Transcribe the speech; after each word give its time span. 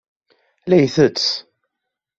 La 0.65 0.77
itett. 0.85 1.23